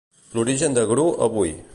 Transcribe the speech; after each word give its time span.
L'origen 0.37 0.73
de 0.77 0.85
Gru 0.93 1.05
avui. 1.29 1.53